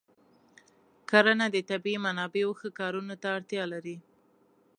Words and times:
کرنه 1.09 1.45
د 1.55 1.57
طبیعي 1.69 1.99
منابعو 2.05 2.57
ښه 2.59 2.69
کارونه 2.79 3.13
ته 3.21 3.27
اړتیا 3.37 3.63
لري. 3.73 3.97